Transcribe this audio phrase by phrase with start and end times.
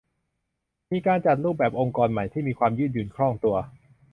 [0.91, 3.55] มีการจัดรูปแบบองค์กรใหม่ที่มีความยืดหยุ่นคล่องตัว